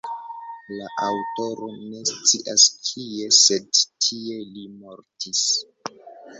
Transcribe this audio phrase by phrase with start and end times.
[0.77, 5.47] La aŭtoro ne scias kie, sed tie li mortis.